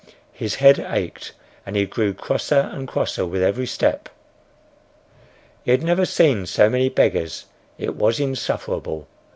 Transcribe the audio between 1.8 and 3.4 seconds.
grew crosser and crosser